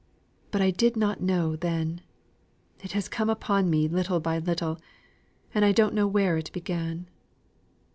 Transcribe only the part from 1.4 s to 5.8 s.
then. It has come upon me little by little, and I